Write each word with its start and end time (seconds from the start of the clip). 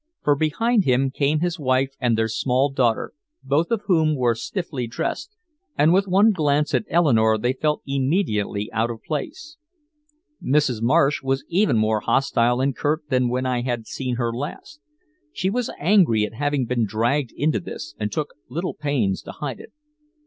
For 0.23 0.35
behind 0.35 0.85
him 0.85 1.11
came 1.11 1.41
his 1.41 1.59
wife 1.59 1.91
and 2.01 2.17
their 2.17 2.27
small 2.27 2.71
daughter, 2.71 3.13
both 3.43 3.69
of 3.69 3.83
whom 3.85 4.15
were 4.15 4.33
stiffly 4.33 4.87
dressed, 4.87 5.35
and 5.77 5.93
with 5.93 6.07
one 6.07 6.31
glance 6.31 6.73
at 6.73 6.85
Eleanore 6.89 7.37
they 7.37 7.53
felt 7.53 7.83
immediately 7.85 8.67
out 8.73 8.89
of 8.89 9.03
place. 9.03 9.57
Mrs. 10.43 10.81
Marsh 10.81 11.21
was 11.21 11.45
even 11.49 11.77
more 11.77 11.99
hostile 11.99 12.61
and 12.61 12.75
curt 12.75 13.09
than 13.09 13.29
when 13.29 13.45
I 13.45 13.61
had 13.61 13.85
seen 13.85 14.15
her 14.15 14.33
last. 14.33 14.79
She 15.33 15.51
was 15.51 15.69
angry 15.79 16.23
at 16.25 16.33
having 16.33 16.65
been 16.65 16.87
dragged 16.87 17.31
into 17.37 17.59
this 17.59 17.93
and 17.99 18.11
took 18.11 18.33
little 18.49 18.73
pains 18.73 19.21
to 19.21 19.31
hide 19.33 19.59
it. 19.59 19.71